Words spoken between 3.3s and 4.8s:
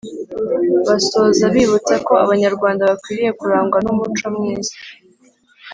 kurangwa n’umuco mwiza